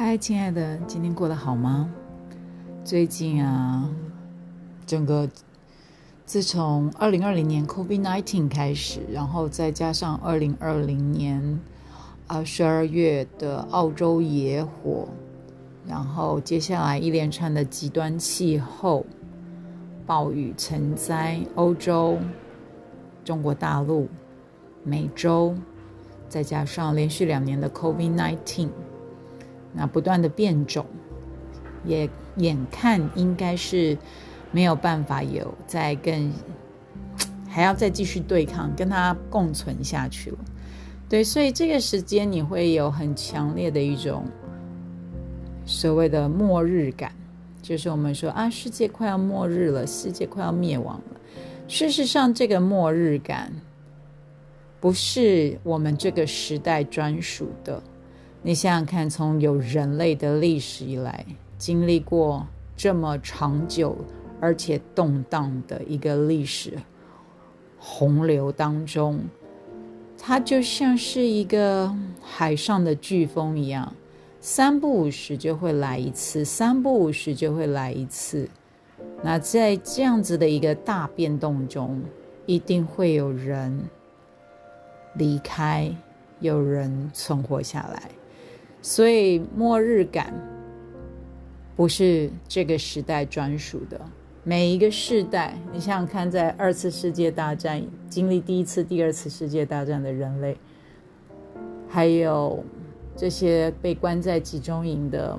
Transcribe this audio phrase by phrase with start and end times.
[0.00, 1.92] 嗨，亲爱的，今天过得好吗？
[2.84, 3.90] 最近啊，
[4.86, 5.28] 整个
[6.24, 11.58] 自从二零二零年 COVID nineteen 开始，然后再加上二零二零年
[12.28, 15.08] 啊十二月的澳洲野火，
[15.84, 19.04] 然后接下来一连串的极端气候、
[20.06, 22.16] 暴雨成灾，欧洲、
[23.24, 24.06] 中国大陆、
[24.84, 25.56] 美洲，
[26.28, 28.68] 再加上连续两年的 COVID nineteen。
[29.78, 30.84] 那不断的变种，
[31.84, 33.96] 也眼看应该是
[34.50, 36.32] 没有办法有再更
[37.48, 40.38] 还要再继续对抗，跟它共存下去了。
[41.08, 44.24] 对，所以这个时间你会有很强烈的一种
[45.64, 47.12] 所谓的末日感，
[47.62, 51.20] 就是我们说啊，世界快要末日了，世界快要灭亡了。
[51.68, 53.52] 事实上，这个末日感
[54.80, 57.82] 不是我们这个时代专属的。
[58.40, 61.26] 你想想看，从有人类的历史以来，
[61.58, 63.96] 经历过这么长久
[64.40, 66.78] 而且动荡的一个历史
[67.78, 69.20] 洪流当中，
[70.16, 73.92] 它就像是一个海上的飓风一样，
[74.40, 78.48] 三不五时就会来一次，三不五时就会来一次。
[79.20, 82.00] 那在这样子的一个大变动中，
[82.46, 83.80] 一定会有人
[85.14, 85.92] 离开，
[86.38, 88.10] 有人存活下来。
[88.80, 90.32] 所以，末日感
[91.76, 94.00] 不是这个时代专属的。
[94.44, 100.56] 每一个世代，你想想看，在二次世界大战经历第一次、第二次世界大战的人类，
[101.88, 102.64] 还有
[103.14, 105.38] 这些被关在集中营的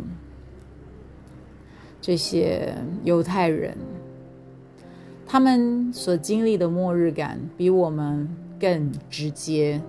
[1.99, 3.75] 这些犹太人，
[5.25, 9.81] 他们所经历的末日感比我们更直接、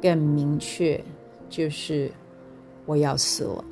[0.00, 1.02] 更明确，
[1.48, 2.12] 就是。
[2.90, 3.64] 我要死了。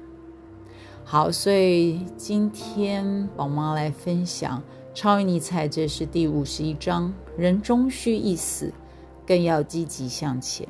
[1.02, 4.60] 好，所以今天宝妈来分享
[4.94, 7.12] 《超越尼采》，这是第五十一章。
[7.36, 8.72] 人终须一死，
[9.26, 10.68] 更要积极向前。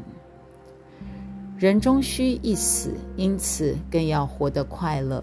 [1.58, 5.22] 人终须一死，因此更要活得快乐。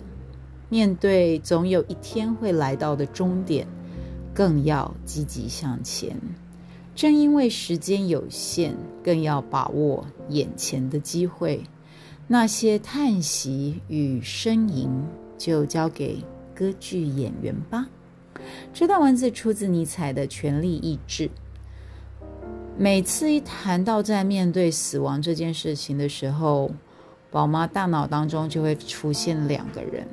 [0.70, 3.66] 面对总有一天会来到的终点，
[4.36, 6.16] 更要积极向前。
[6.94, 11.64] 正因为时间有限，更要把握眼前的机会。
[12.28, 14.90] 那些叹息与呻吟，
[15.38, 16.24] 就交给
[16.56, 17.88] 歌剧演员吧。
[18.74, 21.28] 这段文字出自尼采的《权力意志》。
[22.78, 26.72] 每次一谈到在面对死亡这件事情的时候，
[27.30, 30.08] 宝妈大脑当中就会出现两个人。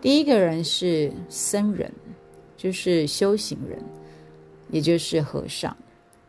[0.00, 1.92] 第一个人是僧人，
[2.56, 3.78] 就是修行人，
[4.68, 5.76] 也就是和尚。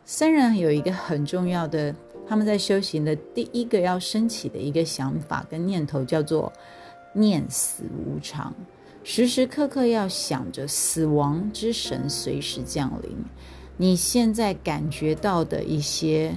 [0.06, 1.96] 僧人有一个很重要的。
[2.32, 6.50] 他们在修行的第一个要升起的一个想法跟念头，叫做
[7.12, 8.56] 念死无常，
[9.04, 13.12] 时时刻刻要想着死亡之神随时降临。
[13.76, 16.34] 你现在感觉到的一些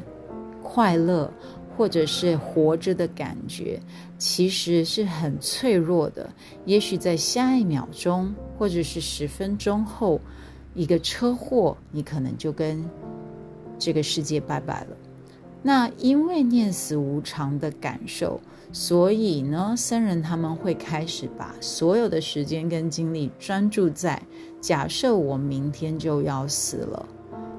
[0.60, 1.32] 快乐，
[1.76, 3.80] 或者是活着的感觉，
[4.18, 6.28] 其实是很脆弱的。
[6.64, 10.20] 也许在下一秒钟，或者是十分钟后，
[10.74, 12.84] 一个车祸，你可能就跟
[13.78, 14.96] 这个世界拜拜了。
[15.66, 18.38] 那因为念死无常的感受，
[18.70, 24.20] 所以呢，僧人他们会开始把所有的时间跟精力专注在
[24.60, 27.06] 假设我明天就要死了，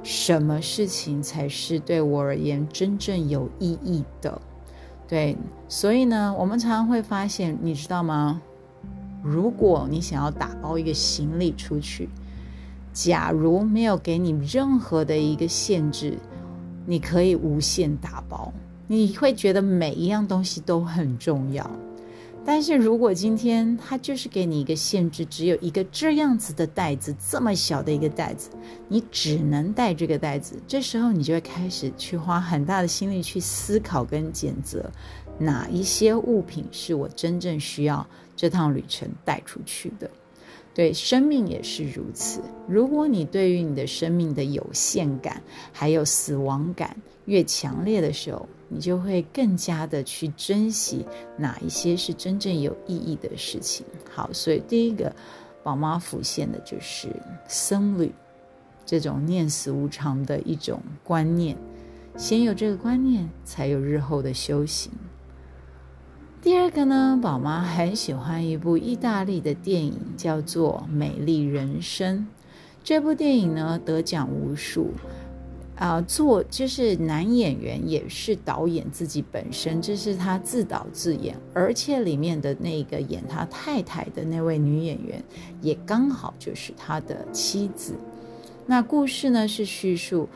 [0.03, 4.39] 什么事情才是对我而言真正有意义的？
[5.07, 5.35] 对，
[5.67, 8.39] 所以呢，我们常常会发现，你知道吗？
[9.23, 12.07] 如果你想要打包一个行李出去，
[12.93, 16.19] 假如没有给你任何的一个限制。
[16.85, 18.53] 你可以无限打包，
[18.87, 21.69] 你会觉得每一样东西都很重要。
[22.47, 28.51] 但是如果今天他就是给你一个限制，只有一个这样子的袋子，这么小的一个袋子，
[28.87, 30.55] 你只能带这个袋子。
[30.67, 34.87] 这时候你就会开始去花很大的心力去思考跟检测，
[35.39, 38.05] 哪一些物品是我真正需要
[38.35, 40.07] 这趟旅程带出去的。
[40.75, 42.41] 对生命也是如此。
[42.67, 45.41] 如果你对于你的生命的有限感，
[45.71, 46.95] 还有死亡感
[47.25, 51.05] 越强烈的时候，你就会更加的去珍惜
[51.37, 53.85] 哪一些是真正有意义的事情。
[54.13, 55.15] 好，所以第一个
[55.63, 57.07] 宝妈浮现的就是
[57.47, 58.11] 僧侣
[58.85, 61.57] 这种念死无常的一种观念。
[62.17, 64.91] 先有这个观念，才有日后的修行。
[66.45, 72.19] 第二个呢，宝妈很喜欢一部意大利的电影，叫做《美丽人生》。
[72.83, 74.91] 这部电影呢得奖无数，
[75.75, 85.23] 啊，做就是男演员也是导演自己本身，这是他自导自演，而且里面的那个演他太太的那位女演员，
[85.63, 87.95] 也刚好就是他的妻子。
[88.67, 90.29] 那故事呢是叙述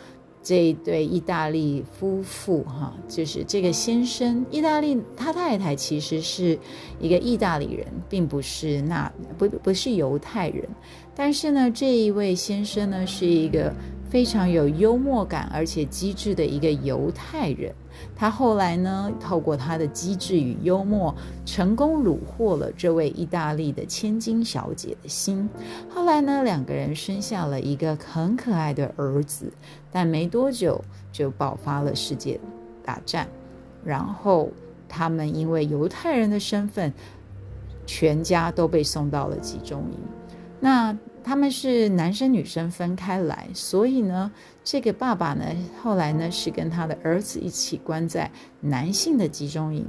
[0.49, 6.57] 这一对意大利夫妇，哈，就是这个先生，意大利他太太其实是
[6.99, 10.67] 一个意大利人，并不是那不不是犹太人，
[11.13, 13.71] 但是呢，这一位先生呢是一个。
[14.09, 17.71] 非常有幽默感而且机智的一个犹太人，
[18.15, 21.13] 他后来呢，透过他的机智与幽默，
[21.45, 25.47] 成功虏获了这位意大利的千金小姐的心。
[25.93, 29.53] 后来呢，两个人生下了一个很可爱的儿子，
[29.91, 32.39] 但没多久就爆发了世界
[32.83, 33.27] 大战，
[33.85, 34.49] 然后
[34.87, 36.91] 他们因为犹太人的身份，
[37.85, 39.99] 全家都被送到了集中营。
[40.59, 40.97] 那。
[41.29, 44.31] 他们是男生女生分开来，所以呢，
[44.63, 45.45] 这个爸爸呢，
[45.79, 48.31] 后来呢是跟他的儿子一起关在
[48.61, 49.85] 男性的集中营。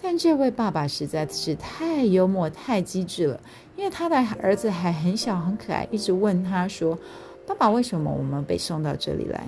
[0.00, 3.40] 但这位爸爸实在是太幽默、太机智了，
[3.74, 6.96] 因为他的儿子还很小、很可爱，一直问他说
[7.48, 9.42] ：“爸爸，为什么我们被送到这里来？”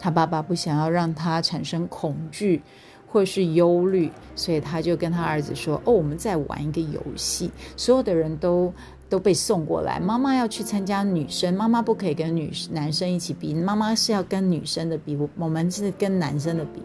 [0.00, 2.62] 他爸爸不想要让他产生恐惧
[3.06, 8.72] 或是忧虑，所以他就跟他儿子说：“哦，我们在玩一个游戏，所有的人都。”
[9.10, 16.80] 都被送过来，妈妈要去参加女生，妈妈不可以跟女男生一起比，妈妈是要跟女生的比，我们是跟男生的比。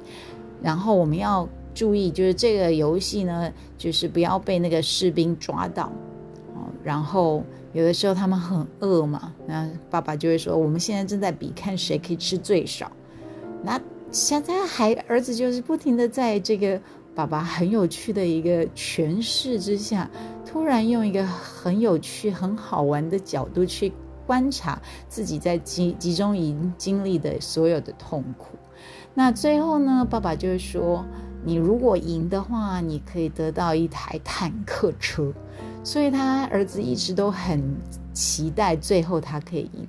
[0.61, 5.85] 然后我们要注意，就是这个游戏呢，就是不要被那个士兵抓到
[6.55, 6.65] 哦。
[6.83, 7.43] 然后
[7.73, 12.91] 有的时候他们很饿嘛，那爸爸就会说，我们现在正在比看谁可以吃最少。
[13.61, 13.79] 那
[14.09, 16.81] 现在还儿子就是不停的在这个
[17.13, 20.09] 爸爸很有趣的一个诠释之下。
[20.55, 23.91] 突然用一个很有趣、很好玩的角度去
[24.25, 28.57] 观察自己在集集中营经历的所有的痛苦。
[29.13, 31.03] 那最后呢，爸爸就是说，
[31.43, 35.33] 你如果赢的话，你可以得到一台坦克车。
[35.83, 37.61] 所以他儿子一直都很
[38.13, 39.85] 期待最后他可以赢。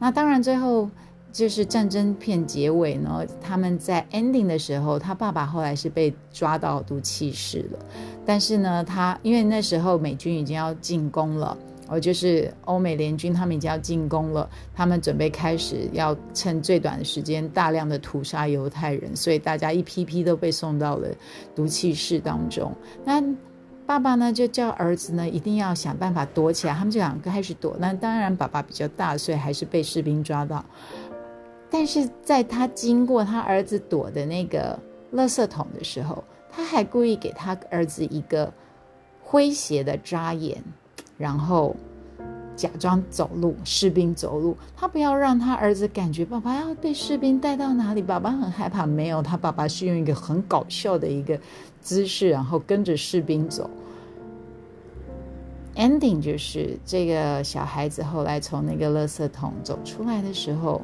[0.00, 0.90] 那当然最后。
[1.30, 7.78] 就是战争片结尾呢，他们在 ending 的时候，他爸爸后来是被抓到毒气室了。
[8.24, 21.08] 但是呢，他因为那时候美军已经要进攻了，哦，就是欧美联军他们已经要进攻了，他们准备开始要趁最短的时间大量的屠杀犹太人，所以大家一批批都被送到了
[21.54, 22.74] 毒气室当中。
[23.04, 23.22] 那
[23.86, 27.74] 爸爸呢就叫儿子呢一定要想办法躲起来，他们就两个开始躲。
[27.78, 30.62] 那当然爸爸比较大，所以还是被士兵抓到。
[31.70, 34.78] 但是在他经过他儿子躲的那个
[35.12, 38.50] 垃圾桶的时候，他还故意给他儿子一个
[39.28, 40.62] 诙谐的眨眼，
[41.18, 41.76] 然后
[42.56, 48.86] 假装走路，士兵走路，他不要让他儿子感觉爸爸要被士兵带到哪里，爸爸很害怕。
[48.86, 51.38] 没有，他爸爸是用一个很搞笑的一个
[51.82, 53.68] 姿势，然后跟着士兵走。
[55.76, 60.80] Ending 就是这个小孩子后来从那个垃圾桶走出来的时候。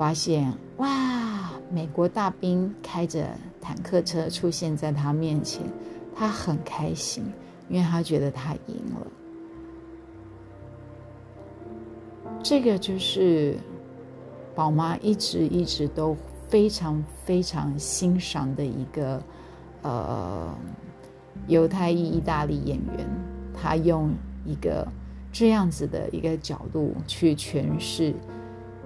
[0.00, 3.28] 发现哇，美国大兵开着
[3.60, 5.62] 坦克车出现在他面前，
[6.16, 7.22] 他很开心，
[7.68, 9.06] 因为他觉得他赢了。
[12.42, 13.58] 这个就是
[14.54, 16.16] 宝妈一直一直都
[16.48, 19.22] 非常非常欣赏的一个
[19.82, 20.48] 呃
[21.46, 23.06] 犹太裔意大利演员，
[23.52, 24.14] 他用
[24.46, 24.88] 一个
[25.30, 28.14] 这样子的一个角度去诠释。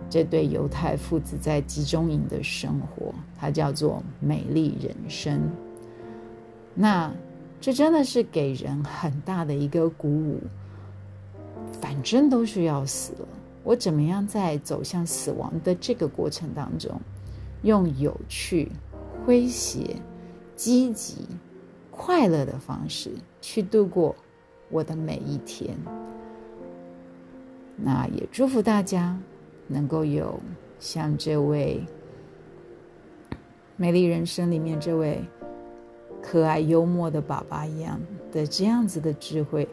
[0.08, 5.40] 这对犹太父子在集中营的生活，它叫做美丽人生。
[6.74, 7.12] 那
[7.60, 10.40] 这真的是给人很大的一个鼓舞。
[11.80, 13.28] 反正都是要死了，
[13.62, 16.92] 我怎么样在走向死亡的这个过程当中，
[17.62, 18.70] 用有趣、
[19.26, 19.96] 诙谐、
[20.54, 21.26] 积极、
[21.90, 24.14] 快乐的方式去度过
[24.70, 25.76] 我的每一天。
[27.76, 29.18] 那也祝福大家。
[29.66, 30.38] 能够有
[30.78, 31.82] 像这位
[33.76, 35.22] 《美丽人生》里面这位
[36.22, 38.00] 可爱幽默的爸爸一样
[38.32, 39.68] 的这样子的智慧，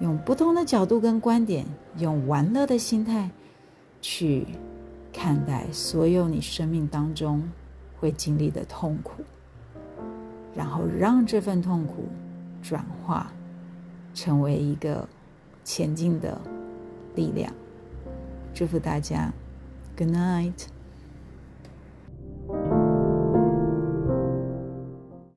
[0.00, 1.66] 用不同的角度跟观点，
[1.98, 3.30] 用玩乐的心态
[4.00, 4.46] 去
[5.12, 7.42] 看待所有你生命当中
[7.98, 9.22] 会经历的痛苦，
[10.54, 12.04] 然后让这份痛苦
[12.62, 13.32] 转化
[14.14, 15.06] 成为一个
[15.64, 16.40] 前进的
[17.14, 17.52] 力量。
[18.53, 19.33] 祝福大家，
[19.97, 20.67] Good night。